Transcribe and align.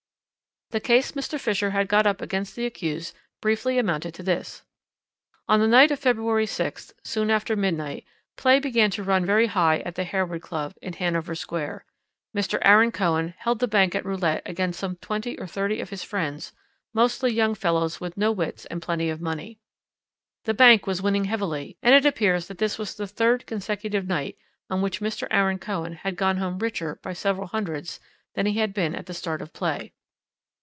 "The 0.71 0.79
case 0.79 1.11
Mr. 1.11 1.37
Fisher 1.37 1.71
had 1.71 1.89
got 1.89 2.07
up 2.07 2.21
against 2.21 2.55
the 2.55 2.65
accused 2.65 3.13
briefly 3.41 3.77
amounted 3.77 4.13
to 4.13 4.23
this: 4.23 4.63
"On 5.49 5.59
the 5.59 5.67
night 5.67 5.91
of 5.91 5.99
February 5.99 6.45
6th, 6.45 6.93
soon 7.03 7.29
after 7.29 7.57
midnight, 7.57 8.05
play 8.37 8.57
began 8.57 8.89
to 8.91 9.03
run 9.03 9.25
very 9.25 9.47
high 9.47 9.79
at 9.79 9.95
the 9.95 10.05
Harewood 10.05 10.41
Club, 10.41 10.73
in 10.81 10.93
Hanover 10.93 11.35
Square. 11.35 11.83
Mr. 12.33 12.57
Aaron 12.61 12.93
Cohen 12.93 13.33
held 13.37 13.59
the 13.59 13.67
bank 13.67 13.95
at 13.95 14.05
roulette 14.05 14.43
against 14.45 14.79
some 14.79 14.95
twenty 14.95 15.37
or 15.37 15.45
thirty 15.45 15.81
of 15.81 15.89
his 15.89 16.03
friends, 16.05 16.53
mostly 16.93 17.33
young 17.33 17.53
fellows 17.53 17.99
with 17.99 18.15
no 18.15 18.31
wits 18.31 18.63
and 18.67 18.81
plenty 18.81 19.09
of 19.09 19.19
money. 19.19 19.59
'The 20.45 20.53
Bank' 20.53 20.87
was 20.87 21.01
winning 21.01 21.25
heavily, 21.25 21.75
and 21.83 21.93
it 21.93 22.05
appears 22.05 22.47
that 22.47 22.59
this 22.59 22.77
was 22.77 22.95
the 22.95 23.07
third 23.07 23.45
consecutive 23.45 24.07
night 24.07 24.37
on 24.69 24.81
which 24.81 25.01
Mr. 25.01 25.27
Aaron 25.31 25.59
Cohen 25.59 25.91
had 25.95 26.15
gone 26.15 26.37
home 26.37 26.59
richer 26.59 26.97
by 27.03 27.11
several 27.11 27.47
hundreds 27.47 27.99
than 28.35 28.45
he 28.45 28.57
had 28.59 28.73
been 28.73 28.95
at 28.95 29.07
the 29.07 29.13
start 29.13 29.41
of 29.41 29.51
play. 29.51 29.91